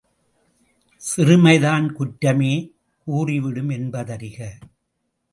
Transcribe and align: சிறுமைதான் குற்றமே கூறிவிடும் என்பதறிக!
சிறுமைதான் 1.01 1.85
குற்றமே 1.93 2.53
கூறிவிடும் 3.07 3.69
என்பதறிக! 3.69 4.37